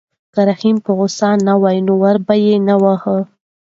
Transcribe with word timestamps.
که 0.33 0.41
رحیم 0.49 0.75
غوسه 0.97 1.29
نه 1.47 1.53
وای 1.61 1.77
نو 1.87 1.93
ور 2.01 2.17
به 2.25 2.35
یې 2.43 2.55
نه 2.67 2.75
واهه. 2.81 3.17